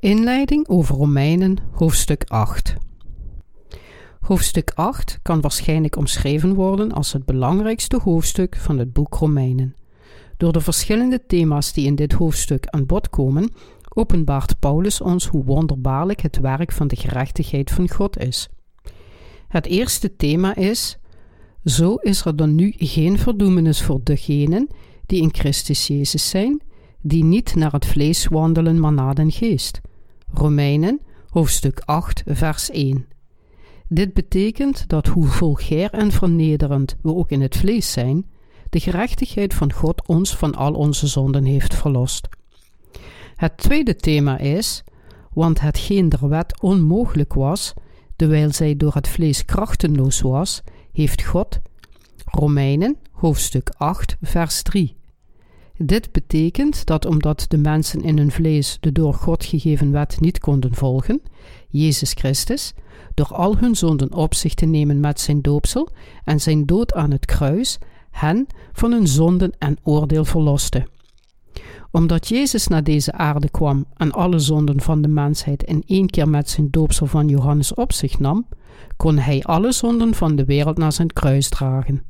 Inleiding 0.00 0.68
over 0.68 0.94
Romeinen, 0.94 1.56
hoofdstuk 1.72 2.24
8. 2.28 2.74
Hoofdstuk 4.20 4.72
8 4.74 5.18
kan 5.22 5.40
waarschijnlijk 5.40 5.96
omschreven 5.96 6.54
worden 6.54 6.92
als 6.92 7.12
het 7.12 7.24
belangrijkste 7.24 7.98
hoofdstuk 8.02 8.56
van 8.56 8.78
het 8.78 8.92
boek 8.92 9.14
Romeinen. 9.14 9.74
Door 10.36 10.52
de 10.52 10.60
verschillende 10.60 11.26
thema's 11.26 11.72
die 11.72 11.86
in 11.86 11.94
dit 11.94 12.12
hoofdstuk 12.12 12.66
aan 12.66 12.86
bod 12.86 13.10
komen, 13.10 13.52
openbaart 13.88 14.58
Paulus 14.58 15.00
ons 15.00 15.26
hoe 15.26 15.44
wonderbaarlijk 15.44 16.20
het 16.20 16.38
werk 16.38 16.72
van 16.72 16.88
de 16.88 16.96
gerechtigheid 16.96 17.70
van 17.70 17.90
God 17.90 18.18
is. 18.18 18.48
Het 19.48 19.66
eerste 19.66 20.16
thema 20.16 20.56
is: 20.56 20.98
Zo 21.64 21.94
is 21.94 22.24
er 22.24 22.36
dan 22.36 22.54
nu 22.54 22.74
geen 22.76 23.18
verdoemenis 23.18 23.82
voor 23.82 24.00
degenen 24.04 24.68
die 25.06 25.22
in 25.22 25.34
Christus 25.34 25.86
Jezus 25.86 26.28
zijn, 26.28 26.60
die 27.00 27.24
niet 27.24 27.54
naar 27.54 27.72
het 27.72 27.86
vlees 27.86 28.26
wandelen, 28.26 28.80
maar 28.80 28.92
naar 28.92 29.14
den 29.14 29.30
geest. 29.30 29.80
Romeinen, 30.32 31.00
hoofdstuk 31.28 31.82
8, 31.84 32.22
vers 32.26 32.70
1. 32.70 33.06
Dit 33.88 34.14
betekent 34.14 34.88
dat 34.88 35.06
hoe 35.06 35.26
vulgair 35.26 35.90
en 35.90 36.12
vernederend 36.12 36.96
we 37.02 37.14
ook 37.14 37.30
in 37.30 37.40
het 37.40 37.56
vlees 37.56 37.92
zijn, 37.92 38.26
de 38.70 38.80
gerechtigheid 38.80 39.54
van 39.54 39.72
God 39.72 40.06
ons 40.06 40.36
van 40.36 40.54
al 40.54 40.72
onze 40.72 41.06
zonden 41.06 41.44
heeft 41.44 41.74
verlost. 41.74 42.28
Het 43.34 43.56
tweede 43.56 43.96
thema 43.96 44.38
is, 44.38 44.84
want 45.32 45.60
hetgeen 45.60 46.08
der 46.08 46.28
wet 46.28 46.60
onmogelijk 46.60 47.34
was, 47.34 47.74
terwijl 48.16 48.52
zij 48.52 48.76
door 48.76 48.94
het 48.94 49.08
vlees 49.08 49.44
krachtenloos 49.44 50.20
was, 50.20 50.62
heeft 50.92 51.24
God, 51.24 51.60
Romeinen, 52.24 52.96
hoofdstuk 53.10 53.72
8, 53.76 54.16
vers 54.20 54.62
3, 54.62 54.96
dit 55.82 56.12
betekent 56.12 56.86
dat 56.86 57.04
omdat 57.04 57.44
de 57.48 57.58
mensen 57.58 58.02
in 58.02 58.18
hun 58.18 58.30
vlees 58.30 58.78
de 58.80 58.92
door 58.92 59.14
God 59.14 59.44
gegeven 59.44 59.92
wet 59.92 60.20
niet 60.20 60.38
konden 60.38 60.74
volgen, 60.74 61.22
Jezus 61.68 62.12
Christus, 62.12 62.72
door 63.14 63.34
al 63.34 63.56
hun 63.56 63.76
zonden 63.76 64.14
op 64.14 64.34
zich 64.34 64.54
te 64.54 64.66
nemen 64.66 65.00
met 65.00 65.20
zijn 65.20 65.42
doopsel 65.42 65.88
en 66.24 66.40
zijn 66.40 66.66
dood 66.66 66.94
aan 66.94 67.10
het 67.10 67.26
kruis, 67.26 67.78
hen 68.10 68.46
van 68.72 68.92
hun 68.92 69.06
zonden 69.06 69.52
en 69.58 69.76
oordeel 69.82 70.24
verloste. 70.24 70.86
Omdat 71.90 72.28
Jezus 72.28 72.66
naar 72.66 72.84
deze 72.84 73.12
aarde 73.12 73.50
kwam 73.50 73.86
en 73.96 74.12
alle 74.12 74.38
zonden 74.38 74.80
van 74.80 75.02
de 75.02 75.08
mensheid 75.08 75.62
in 75.62 75.82
één 75.86 76.06
keer 76.06 76.28
met 76.28 76.50
zijn 76.50 76.70
doopsel 76.70 77.06
van 77.06 77.28
Johannes 77.28 77.74
op 77.74 77.92
zich 77.92 78.18
nam, 78.18 78.46
kon 78.96 79.18
hij 79.18 79.42
alle 79.42 79.72
zonden 79.72 80.14
van 80.14 80.36
de 80.36 80.44
wereld 80.44 80.78
naar 80.78 80.92
zijn 80.92 81.12
kruis 81.12 81.48
dragen, 81.48 82.02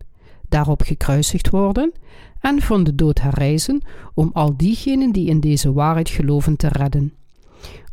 daarop 0.50 0.82
gekruisigd 0.82 1.50
worden 1.50 1.92
en 2.40 2.60
van 2.60 2.84
de 2.84 2.94
dood 2.94 3.20
herrijzen 3.20 3.82
om 4.14 4.30
al 4.32 4.56
diegenen 4.56 5.12
die 5.12 5.28
in 5.28 5.40
deze 5.40 5.72
waarheid 5.72 6.08
geloven 6.08 6.56
te 6.56 6.68
redden. 6.68 7.14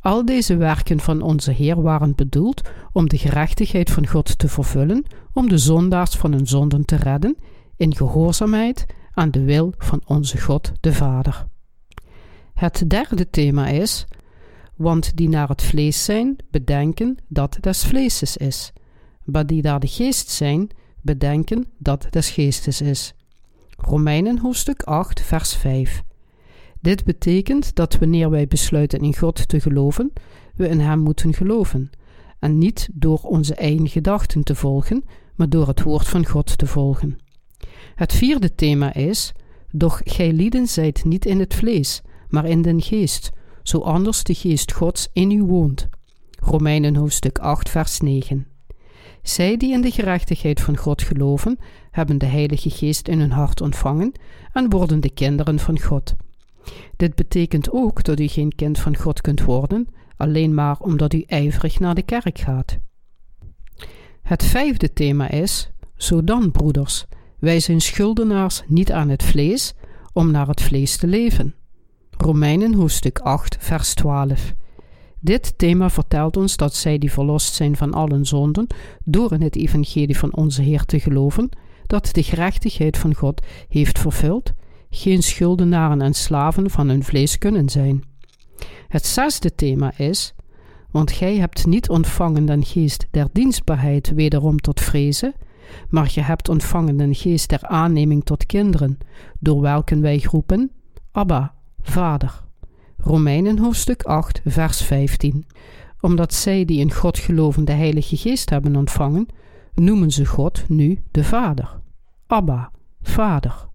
Al 0.02 0.25
deze 0.25 0.58
werken 0.58 1.00
van 1.00 1.22
onze 1.22 1.52
Heer 1.52 1.81
waren 1.81 2.16
bedoeld 2.16 2.61
om 2.91 3.09
de 3.09 3.17
gerechtigheid 3.17 3.91
van 3.91 4.08
God 4.08 4.39
te 4.39 4.47
vervullen, 4.47 5.05
om 5.33 5.50
de 5.50 5.58
zondaars 5.58 6.16
van 6.16 6.31
hun 6.31 6.47
zonden 6.47 6.85
te 6.85 6.95
redden, 6.95 7.38
in 7.78 7.95
gehoorzaamheid 7.95 8.85
aan 9.13 9.31
de 9.31 9.44
wil 9.44 9.73
van 9.78 10.02
onze 10.05 10.41
God 10.41 10.72
de 10.80 10.94
Vader. 10.94 11.45
Het 12.53 12.83
derde 12.88 13.30
thema 13.30 13.67
is: 13.67 14.05
want 14.75 15.16
die 15.16 15.30
naar 15.30 15.47
het 15.47 15.61
vlees 15.61 16.03
zijn, 16.03 16.35
bedenken 16.52 17.17
dat 17.28 17.58
des 17.61 17.85
vleeses 17.85 18.38
is, 18.38 18.73
maar 19.23 19.45
die 19.45 19.61
naar 19.61 19.80
de 19.80 19.88
geest 19.88 20.30
zijn, 20.30 20.69
bedenken 21.08 21.66
dat 21.77 22.08
des 22.09 22.30
geestes 22.30 22.81
is. 22.81 23.13
Romeinen 23.77 24.40
hoofdstuk 24.40 24.81
8, 24.84 25.22
vers 25.22 25.56
5. 25.56 26.03
Dit 26.81 27.03
betekent 27.03 27.75
dat 27.75 27.97
wanneer 27.97 28.29
wij 28.29 28.47
besluiten 28.47 29.00
in 29.00 29.16
God 29.16 29.47
te 29.47 29.59
geloven, 29.59 30.13
we 30.56 30.67
in 30.67 30.79
Hem 30.79 31.00
moeten 31.00 31.34
geloven, 31.34 31.90
en 32.40 32.57
niet 32.57 32.90
door 32.94 33.19
onze 33.19 33.56
eigen 33.56 33.88
gedachten 33.88 34.44
te 34.44 34.56
volgen, 34.56 35.03
maar 35.35 35.50
door 35.50 35.67
het 35.67 35.81
woord 35.81 36.07
van 36.07 36.25
God 36.25 36.57
te 36.57 36.67
volgen. 36.67 37.19
Het 37.96 38.13
vierde 38.13 38.56
thema 38.56 38.94
is: 38.94 39.34
Doch 39.72 40.01
gij 40.03 40.34
lieden 40.34 40.67
zijt 40.67 41.06
niet 41.06 41.25
in 41.25 41.40
het 41.40 41.53
vlees, 41.53 42.01
maar 42.29 42.46
in 42.46 42.62
den 42.62 42.81
geest, 42.81 43.31
zo 43.63 43.79
anders 43.79 44.23
de 44.23 44.34
geest 44.34 44.72
Gods 44.73 45.09
in 45.13 45.31
u 45.31 45.44
woont. 45.44 45.90
Romeinen 46.40 46.96
hoofdstuk 46.96 47.38
8, 47.40 47.69
vers 47.69 48.00
9. 48.00 48.56
Zij 49.22 49.57
die 49.57 49.73
in 49.73 49.81
de 49.81 49.91
gerechtigheid 49.91 50.61
van 50.61 50.78
God 50.78 51.01
geloven, 51.01 51.59
hebben 51.91 52.17
de 52.17 52.25
Heilige 52.25 52.69
Geest 52.69 53.07
in 53.07 53.19
hun 53.19 53.31
hart 53.31 53.61
ontvangen 53.61 54.11
en 54.53 54.69
worden 54.69 55.00
de 55.00 55.09
kinderen 55.09 55.59
van 55.59 55.79
God. 55.79 56.16
Dit 56.95 57.16
betekent 57.16 57.72
ook 57.72 58.03
dat 58.03 58.19
u 58.19 58.28
geen 58.28 58.55
kind 58.55 58.79
van 58.79 58.97
God 58.97 59.22
kunt 59.22 59.44
worden, 59.44 59.88
alleen 60.17 60.53
maar 60.53 60.78
omdat 60.79 61.13
u 61.13 61.23
ijverig 61.28 61.79
naar 61.79 61.95
de 61.95 62.01
kerk 62.01 62.39
gaat. 62.39 62.78
Het 64.22 64.44
vijfde 64.44 64.94
thema 64.94 65.29
is: 65.29 65.72
Zo 65.95 66.23
dan, 66.23 66.51
broeders, 66.51 67.05
wij 67.39 67.59
zijn 67.59 67.81
schuldenaars 67.81 68.63
niet 68.67 68.91
aan 68.91 69.09
het 69.09 69.23
vlees, 69.23 69.73
om 70.13 70.31
naar 70.31 70.47
het 70.47 70.61
vlees 70.61 70.97
te 70.97 71.07
leven. 71.07 71.55
Romeinen 72.17 72.73
hoofdstuk 72.73 73.19
8, 73.19 73.57
vers 73.59 73.94
12. 73.94 74.53
Dit 75.19 75.57
thema 75.57 75.89
vertelt 75.89 76.38
ons 76.38 76.57
dat 76.57 76.75
zij 76.75 76.97
die 76.97 77.11
verlost 77.11 77.53
zijn 77.53 77.75
van 77.75 77.94
allen 77.94 78.25
zonden, 78.25 78.67
door 79.03 79.33
in 79.33 79.41
het 79.41 79.55
evangelie 79.55 80.17
van 80.17 80.35
onze 80.35 80.61
Heer 80.61 80.85
te 80.85 81.00
geloven, 81.00 81.50
dat 81.88 82.09
de 82.11 82.23
gerechtigheid 82.23 82.97
van 82.97 83.16
God 83.16 83.41
heeft 83.69 84.00
vervuld, 84.00 84.53
geen 84.89 85.23
schuldenaren 85.23 86.01
en 86.01 86.13
slaven 86.13 86.69
van 86.69 86.89
hun 86.89 87.03
vlees 87.03 87.38
kunnen 87.38 87.69
zijn. 87.69 88.03
Het 88.88 89.05
zesde 89.05 89.55
thema 89.55 89.97
is, 89.97 90.33
want 90.91 91.11
gij 91.11 91.35
hebt 91.35 91.66
niet 91.66 91.89
ontvangen 91.89 92.45
den 92.45 92.66
geest 92.66 93.07
der 93.11 93.28
dienstbaarheid 93.31 94.09
wederom 94.09 94.57
tot 94.57 94.81
vrezen, 94.81 95.34
maar 95.89 96.11
je 96.13 96.22
hebt 96.22 96.49
ontvangen 96.49 96.97
den 96.97 97.16
geest 97.16 97.49
der 97.49 97.67
aanneming 97.67 98.23
tot 98.23 98.45
kinderen, 98.45 98.97
door 99.39 99.61
welken 99.61 100.01
wij 100.01 100.25
roepen, 100.31 100.72
Abba, 101.11 101.53
Vader. 101.81 102.47
Romeinen 103.07 103.59
hoofdstuk 103.59 104.03
8, 104.03 104.41
vers 104.45 104.81
15. 104.81 105.45
Omdat 106.01 106.34
zij 106.34 106.66
die 106.66 106.79
in 106.79 106.94
God 106.94 107.18
geloven 107.18 107.66
de 107.66 107.72
Heilige 107.72 108.18
Geest 108.18 108.50
hebben 108.50 108.75
ontvangen, 108.75 109.28
noemen 109.73 110.12
ze 110.12 110.25
God 110.25 110.69
nu 110.69 111.03
de 111.12 111.23
Vader. 111.23 111.79
Abba, 112.25 112.72
Vader. 113.01 113.67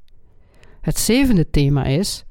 Het 0.81 0.99
zevende 0.99 1.51
thema 1.51 1.85
is: 1.85 2.25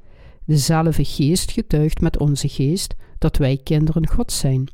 dezelfde 0.46 1.04
Geest 1.04 1.52
getuigt 1.52 2.02
met 2.02 2.18
onze 2.18 2.48
geest 2.48 2.96
dat 3.18 3.38
wij 3.38 3.60
kinderen 3.64 4.08
God 4.08 4.32
zijn. 4.32 4.72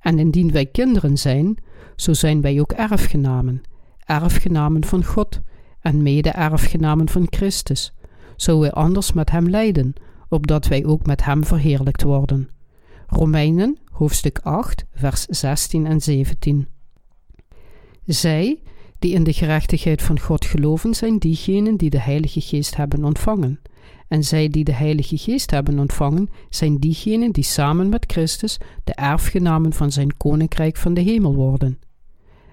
En 0.00 0.18
indien 0.18 0.52
wij 0.52 0.66
kinderen 0.66 1.18
zijn, 1.18 1.56
zo 1.96 2.12
zijn 2.12 2.40
wij 2.40 2.60
ook 2.60 2.72
erfgenamen, 2.72 3.60
erfgenamen 3.98 4.84
van 4.84 5.04
God 5.04 5.40
en 5.80 6.02
mede-erfgenamen 6.02 7.08
van 7.08 7.26
Christus, 7.30 7.92
zo 8.36 8.60
wij 8.60 8.72
anders 8.72 9.12
met 9.12 9.30
Hem 9.30 9.48
lijden, 9.48 9.94
opdat 10.30 10.66
wij 10.66 10.84
ook 10.84 11.06
met 11.06 11.24
Hem 11.24 11.44
verheerlijkt 11.44 12.02
worden. 12.02 12.48
Romeinen, 13.06 13.78
hoofdstuk 13.92 14.38
8, 14.42 14.84
vers 14.94 15.24
16 15.24 15.86
en 15.86 16.00
17. 16.00 16.66
Zij, 18.06 18.62
die 18.98 19.14
in 19.14 19.24
de 19.24 19.32
gerechtigheid 19.32 20.02
van 20.02 20.20
God 20.20 20.44
geloven, 20.44 20.94
zijn 20.94 21.18
diegenen 21.18 21.76
die 21.76 21.90
de 21.90 22.00
Heilige 22.00 22.40
Geest 22.40 22.76
hebben 22.76 23.04
ontvangen. 23.04 23.60
En 24.08 24.24
zij 24.24 24.48
die 24.48 24.64
de 24.64 24.72
Heilige 24.72 25.18
Geest 25.18 25.50
hebben 25.50 25.78
ontvangen, 25.78 26.28
zijn 26.48 26.78
diegenen 26.78 27.32
die 27.32 27.44
samen 27.44 27.88
met 27.88 28.04
Christus 28.12 28.58
de 28.84 28.94
erfgenamen 28.94 29.72
van 29.72 29.92
zijn 29.92 30.16
koninkrijk 30.16 30.76
van 30.76 30.94
de 30.94 31.00
hemel 31.00 31.34
worden. 31.34 31.78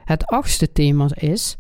Het 0.04 0.25
achtste 0.25 0.72
thema 0.72 1.07
is: 1.16 1.57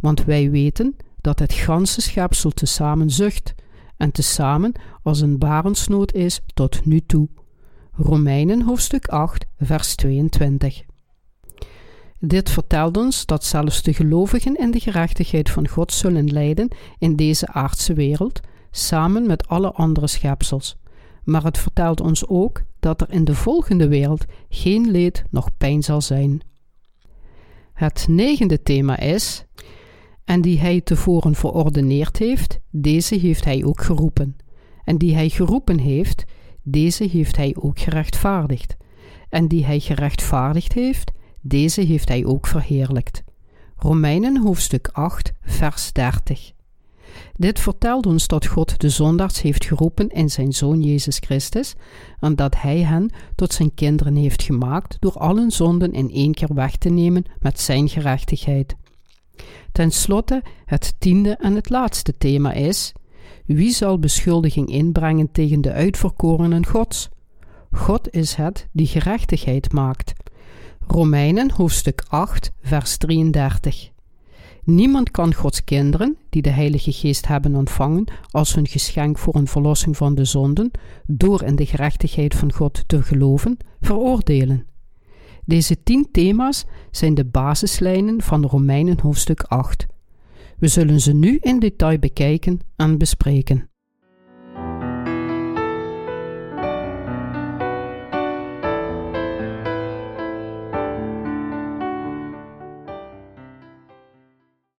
Want 0.00 0.24
wij 0.24 0.50
weten 0.50 0.96
dat 1.20 1.38
het 1.38 1.52
ganse 1.52 2.00
schepsel 2.00 2.50
tezamen 2.50 3.10
zucht 3.10 3.54
en 4.00 4.12
tezamen 4.12 4.72
als 5.02 5.20
een 5.20 5.38
barensnood 5.38 6.12
is 6.12 6.40
tot 6.54 6.84
nu 6.84 7.00
toe. 7.00 7.28
Romeinen 7.92 8.62
hoofdstuk 8.62 9.08
8, 9.08 9.46
vers 9.58 9.94
22. 9.94 10.82
Dit 12.18 12.50
vertelt 12.50 12.96
ons 12.96 13.26
dat 13.26 13.44
zelfs 13.44 13.82
de 13.82 13.94
gelovigen 13.94 14.56
in 14.56 14.70
de 14.70 14.80
gerechtigheid 14.80 15.50
van 15.50 15.68
God 15.68 15.92
zullen 15.92 16.32
lijden 16.32 16.68
in 16.98 17.16
deze 17.16 17.48
aardse 17.48 17.92
wereld, 17.92 18.40
samen 18.70 19.26
met 19.26 19.48
alle 19.48 19.72
andere 19.72 20.06
schepsels. 20.06 20.76
Maar 21.24 21.44
het 21.44 21.58
vertelt 21.58 22.00
ons 22.00 22.26
ook 22.28 22.62
dat 22.80 23.00
er 23.00 23.10
in 23.10 23.24
de 23.24 23.34
volgende 23.34 23.88
wereld 23.88 24.24
geen 24.48 24.90
leed 24.90 25.24
noch 25.30 25.48
pijn 25.56 25.82
zal 25.82 26.00
zijn. 26.00 26.40
Het 27.72 28.06
negende 28.08 28.62
thema 28.62 28.98
is: 28.98 29.44
En 30.30 30.40
die 30.40 30.58
hij 30.58 30.80
tevoren 30.80 31.34
verordeneerd 31.34 32.18
heeft, 32.18 32.60
deze 32.70 33.14
heeft 33.14 33.44
hij 33.44 33.64
ook 33.64 33.82
geroepen. 33.82 34.36
En 34.84 34.96
die 34.96 35.14
hij 35.14 35.28
geroepen 35.28 35.78
heeft, 35.78 36.24
deze 36.62 37.04
heeft 37.04 37.36
hij 37.36 37.56
ook 37.60 37.78
gerechtvaardigd. 37.78 38.76
En 39.28 39.48
die 39.48 39.64
hij 39.64 39.80
gerechtvaardigd 39.80 40.72
heeft, 40.72 41.10
deze 41.40 41.80
heeft 41.80 42.08
hij 42.08 42.24
ook 42.24 42.46
verheerlijkt. 42.46 43.22
Romeinen 43.76 44.40
hoofdstuk 44.42 44.88
8, 44.92 45.32
vers 45.42 45.92
30. 45.92 46.52
Dit 47.36 47.60
vertelt 47.60 48.06
ons 48.06 48.26
dat 48.26 48.46
God 48.46 48.80
de 48.80 48.88
zondaars 48.88 49.42
heeft 49.42 49.64
geroepen 49.64 50.08
in 50.08 50.30
zijn 50.30 50.52
Zoon 50.52 50.82
Jezus 50.82 51.16
Christus 51.18 51.74
en 52.20 52.36
dat 52.36 52.60
Hij 52.60 52.78
hen 52.78 53.10
tot 53.34 53.52
zijn 53.52 53.74
kinderen 53.74 54.14
heeft 54.14 54.42
gemaakt 54.42 54.96
door 55.00 55.18
allen 55.18 55.50
zonden 55.50 55.92
in 55.92 56.10
één 56.10 56.34
keer 56.34 56.54
weg 56.54 56.76
te 56.76 56.88
nemen 56.88 57.24
met 57.40 57.60
zijn 57.60 57.88
gerechtigheid. 57.88 58.76
Ten 59.72 59.90
slotte, 59.90 60.42
het 60.64 60.94
tiende 60.98 61.36
en 61.36 61.54
het 61.54 61.70
laatste 61.70 62.16
thema 62.18 62.52
is: 62.52 62.92
wie 63.46 63.72
zal 63.72 63.98
beschuldiging 63.98 64.68
inbrengen 64.68 65.32
tegen 65.32 65.60
de 65.60 65.72
uitverkorenen 65.72 66.66
Gods? 66.66 67.08
God 67.72 68.14
is 68.14 68.34
het 68.34 68.68
die 68.72 68.86
gerechtigheid 68.86 69.72
maakt. 69.72 70.12
Romeinen 70.86 71.50
hoofdstuk 71.50 72.04
8, 72.08 72.52
vers 72.62 72.96
33. 72.96 73.90
Niemand 74.64 75.10
kan 75.10 75.34
Gods 75.34 75.64
kinderen, 75.64 76.16
die 76.30 76.42
de 76.42 76.50
Heilige 76.50 76.92
Geest 76.92 77.26
hebben 77.26 77.54
ontvangen 77.54 78.04
als 78.30 78.54
hun 78.54 78.66
geschenk 78.66 79.18
voor 79.18 79.34
een 79.34 79.46
verlossing 79.46 79.96
van 79.96 80.14
de 80.14 80.24
zonden, 80.24 80.70
door 81.06 81.42
in 81.42 81.56
de 81.56 81.66
gerechtigheid 81.66 82.34
van 82.34 82.52
God 82.52 82.84
te 82.86 83.02
geloven, 83.02 83.56
veroordelen. 83.80 84.66
Deze 85.50 85.82
tien 85.82 86.08
thema's 86.12 86.64
zijn 86.90 87.14
de 87.14 87.24
basislijnen 87.24 88.22
van 88.22 88.44
Romeinen 88.44 89.00
hoofdstuk 89.00 89.42
8. 89.42 89.86
We 90.58 90.68
zullen 90.68 91.00
ze 91.00 91.12
nu 91.12 91.38
in 91.40 91.58
detail 91.58 91.98
bekijken 91.98 92.60
en 92.76 92.98
bespreken. 92.98 93.69